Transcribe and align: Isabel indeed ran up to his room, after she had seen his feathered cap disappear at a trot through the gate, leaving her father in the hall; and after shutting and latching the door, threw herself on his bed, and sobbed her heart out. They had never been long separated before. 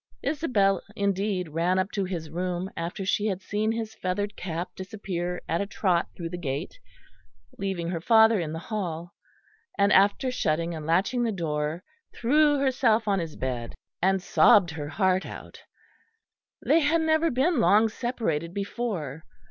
Isabel 0.23 0.81
indeed 0.95 1.49
ran 1.49 1.77
up 1.77 1.91
to 1.91 2.05
his 2.05 2.31
room, 2.31 2.71
after 2.75 3.05
she 3.05 3.27
had 3.27 3.39
seen 3.43 3.71
his 3.71 3.93
feathered 3.93 4.35
cap 4.35 4.71
disappear 4.75 5.39
at 5.47 5.61
a 5.61 5.67
trot 5.67 6.07
through 6.17 6.29
the 6.29 6.39
gate, 6.39 6.79
leaving 7.59 7.89
her 7.89 8.01
father 8.01 8.39
in 8.39 8.51
the 8.51 8.57
hall; 8.57 9.13
and 9.77 9.93
after 9.93 10.31
shutting 10.31 10.73
and 10.73 10.87
latching 10.87 11.21
the 11.21 11.31
door, 11.31 11.83
threw 12.15 12.57
herself 12.57 13.07
on 13.07 13.19
his 13.19 13.35
bed, 13.35 13.75
and 14.01 14.23
sobbed 14.23 14.71
her 14.71 14.87
heart 14.89 15.23
out. 15.23 15.61
They 16.65 16.79
had 16.79 17.01
never 17.01 17.29
been 17.29 17.59
long 17.59 17.87
separated 17.87 18.55
before. 18.55 19.23